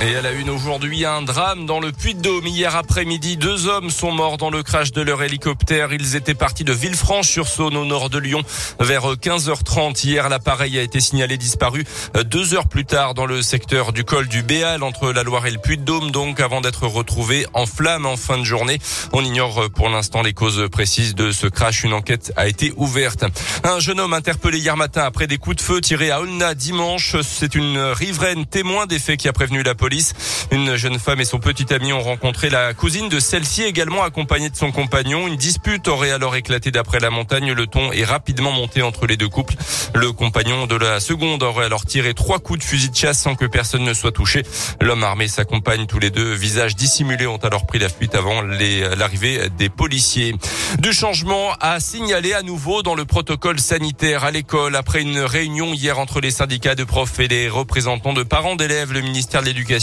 [0.00, 2.46] Et à la une aujourd'hui, un drame dans le Puy-de-Dôme.
[2.46, 5.92] Hier après-midi, deux hommes sont morts dans le crash de leur hélicoptère.
[5.92, 8.44] Ils étaient partis de Villefranche-sur-Saône au nord de Lyon
[8.78, 10.06] vers 15h30.
[10.06, 11.84] Hier, l'appareil a été signalé disparu
[12.26, 15.50] deux heures plus tard dans le secteur du col du Béal entre la Loire et
[15.50, 18.78] le Puy-de-Dôme, donc avant d'être retrouvé en flammes en fin de journée.
[19.12, 21.82] On ignore pour l'instant les causes précises de ce crash.
[21.82, 23.24] Une enquête a été ouverte.
[23.64, 27.16] Un jeune homme interpellé hier matin après des coups de feu tirés à Olna dimanche.
[27.22, 30.12] C'est une riveraine témoin des faits qui a prévenu la police police.
[30.50, 34.50] Une jeune femme et son petit ami ont rencontré la cousine de celle-ci, également accompagnée
[34.50, 35.26] de son compagnon.
[35.26, 37.52] Une dispute aurait alors éclaté d'après la montagne.
[37.52, 39.54] Le ton est rapidement monté entre les deux couples.
[39.94, 43.34] Le compagnon de la seconde aurait alors tiré trois coups de fusil de chasse sans
[43.34, 44.42] que personne ne soit touché.
[44.82, 46.34] L'homme armé s'accompagne tous les deux.
[46.34, 50.34] Visages dissimulés ont alors pris la fuite avant l'arrivée des policiers.
[50.80, 55.72] Du changement à signaler à nouveau dans le protocole sanitaire à l'école après une réunion
[55.72, 58.92] hier entre les syndicats de profs et les représentants de parents d'élèves.
[58.92, 59.77] Le ministère de l'Éducation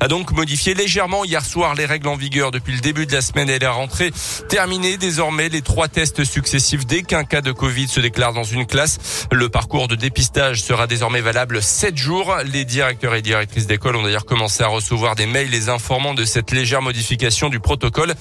[0.00, 3.20] a donc modifié légèrement hier soir les règles en vigueur depuis le début de la
[3.20, 4.12] semaine et la rentrée
[4.48, 4.96] terminée.
[4.96, 9.26] Désormais, les trois tests successifs dès qu'un cas de Covid se déclare dans une classe.
[9.30, 12.36] Le parcours de dépistage sera désormais valable sept jours.
[12.44, 16.24] Les directeurs et directrices d'école ont d'ailleurs commencé à recevoir des mails les informant de
[16.24, 18.14] cette légère modification du protocole.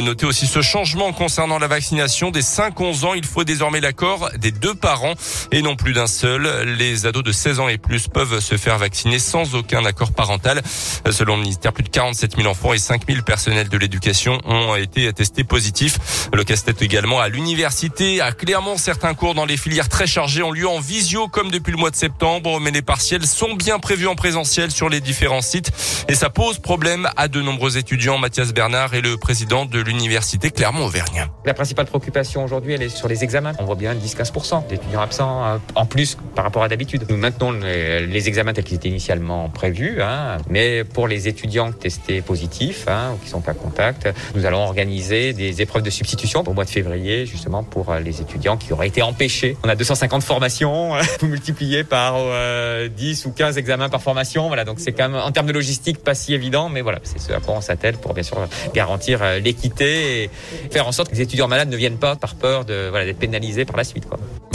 [0.00, 3.14] Notez aussi ce changement concernant la vaccination des 5-11 ans.
[3.14, 5.14] Il faut désormais l'accord des deux parents
[5.52, 6.48] et non plus d'un seul.
[6.78, 10.62] Les ados de 16 ans et plus peuvent se faire vacciner sans aucun accord parental.
[11.10, 14.74] Selon le ministère, plus de 47 000 enfants et 5 000 personnels de l'éducation ont
[14.74, 16.28] été testés positifs.
[16.32, 18.20] Le casse-tête également à l'université.
[18.20, 21.72] À Clermont, certains cours dans les filières très chargées ont lieu en visio comme depuis
[21.72, 25.40] le mois de septembre, mais les partiels sont bien prévus en présentiel sur les différents
[25.40, 25.72] sites
[26.08, 28.18] et ça pose problème à de nombreux étudiants.
[28.18, 31.26] Mathias Bernard est le président de l'université Clermont-Auvergne.
[31.44, 33.52] La principale préoccupation aujourd'hui, elle est sur les examens.
[33.58, 37.04] On voit bien 10-15% d'étudiants absents euh, en plus par rapport à d'habitude.
[37.08, 41.70] Nous maintenons les, examens tels qu'ils étaient initialement prévus, hein, mais mais pour les étudiants
[41.70, 46.42] testés positifs hein, ou qui sont pas contact, nous allons organiser des épreuves de substitution
[46.44, 49.56] au mois de février, justement pour euh, les étudiants qui auraient été empêchés.
[49.62, 52.88] On a 250 formations, vous multipliez par 10 euh,
[53.26, 54.48] ou 15 examens par formation.
[54.48, 57.20] Voilà, donc c'est quand même en termes de logistique pas si évident, mais voilà, c'est
[57.20, 58.38] ce à quoi on s'attelle pour bien sûr
[58.74, 60.30] garantir euh, l'équité et
[60.72, 63.20] faire en sorte que les étudiants malades ne viennent pas par peur de voilà d'être
[63.20, 64.08] pénalisés par la suite.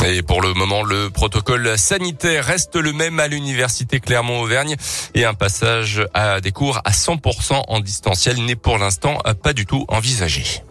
[0.06, 4.76] Et pour le moment, le protocole sanitaire reste le même à l'université Clermont-Auvergne
[5.16, 9.66] et un passage à des cours à 100% en distanciel n'est pour l'instant pas du
[9.66, 10.62] tout envisagé.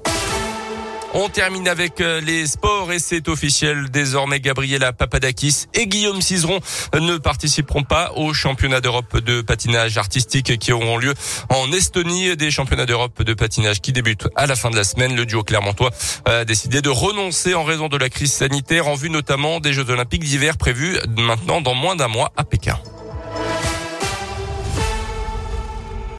[1.14, 3.90] On termine avec euh, les sports et c'est officiel.
[3.90, 6.60] Désormais, Gabriela Papadakis et Guillaume Cizeron
[6.98, 11.12] ne participeront pas aux championnats d'Europe de patinage artistique qui auront lieu
[11.50, 12.34] en Estonie.
[12.36, 15.14] Des championnats d'Europe de patinage qui débutent à la fin de la semaine.
[15.14, 15.90] Le duo clermontois
[16.24, 19.90] a décidé de renoncer en raison de la crise sanitaire en vue notamment des Jeux
[19.90, 22.78] olympiques d'hiver prévus maintenant dans moins d'un mois à Pékin.